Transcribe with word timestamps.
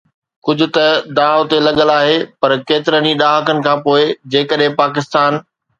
ڪجهه 0.45 0.69
ته 0.75 0.85
داءُ 1.17 1.39
تي 1.49 1.57
لڳل 1.67 1.89
آهي 1.99 2.17
پر 2.41 2.51
ڪيترن 2.71 3.05
ئي 3.09 3.13
ڏهاڪن 3.21 3.57
کانپوءِ 3.67 4.01
جيڪڏهن 4.33 4.77
پاڪستان 4.81 5.33